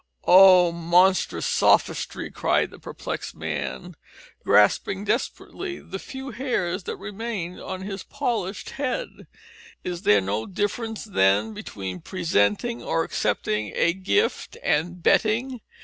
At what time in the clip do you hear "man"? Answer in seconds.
3.35-3.95